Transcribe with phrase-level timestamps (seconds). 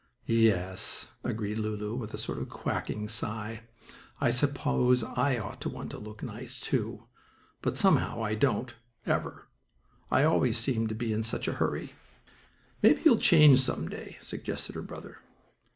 [0.25, 3.65] "Yes," agreed Lulu, with a sort of quacking sigh,
[4.19, 7.05] "I suppose I ought to want to look nice, too;
[7.61, 8.73] but, somehow I don't
[9.05, 9.47] ever.
[10.09, 11.93] I always seem to be in such a hurry."
[12.81, 15.19] "Maybe you'll change, some day," suggested her brother.